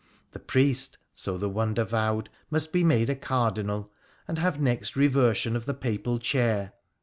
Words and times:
The 0.31 0.39
priest, 0.39 0.97
so 1.13 1.37
the 1.37 1.47
Wonder 1.47 1.83
vowed, 1.85 2.31
must 2.49 2.73
be 2.73 2.83
made 2.83 3.07
a 3.11 3.13
cardinal, 3.15 3.93
and 4.27 4.39
have 4.39 4.59
next 4.59 4.95
reversion 4.95 5.55
of 5.55 5.67
the 5.67 5.75
Papal 5.75 6.17
chair. 6.17 6.73